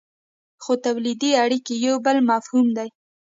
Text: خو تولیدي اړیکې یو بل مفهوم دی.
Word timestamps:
خو 0.63 0.73
تولیدي 0.85 1.31
اړیکې 1.43 1.73
یو 1.85 1.95
بل 2.05 2.17
مفهوم 2.31 2.67
دی. 2.77 2.89